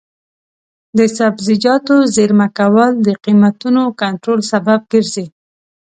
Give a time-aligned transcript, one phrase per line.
[0.97, 5.25] د سبزیجاتو زېرمه کول د قیمتونو کنټرول سبب ګرځي.